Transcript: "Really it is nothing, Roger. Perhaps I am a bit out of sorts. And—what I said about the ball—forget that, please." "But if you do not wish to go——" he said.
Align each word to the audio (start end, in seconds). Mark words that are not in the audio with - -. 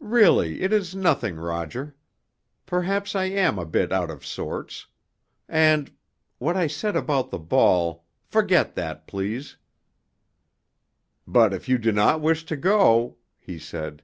"Really 0.00 0.62
it 0.62 0.72
is 0.72 0.94
nothing, 0.94 1.36
Roger. 1.36 1.94
Perhaps 2.64 3.14
I 3.14 3.24
am 3.26 3.58
a 3.58 3.66
bit 3.66 3.92
out 3.92 4.10
of 4.10 4.24
sorts. 4.24 4.86
And—what 5.46 6.56
I 6.56 6.66
said 6.66 6.96
about 6.96 7.28
the 7.28 7.38
ball—forget 7.38 8.74
that, 8.76 9.06
please." 9.06 9.58
"But 11.26 11.52
if 11.52 11.68
you 11.68 11.76
do 11.76 11.92
not 11.92 12.22
wish 12.22 12.46
to 12.46 12.56
go——" 12.56 13.18
he 13.36 13.58
said. 13.58 14.02